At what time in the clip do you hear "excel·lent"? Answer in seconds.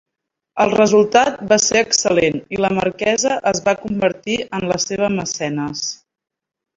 1.87-2.39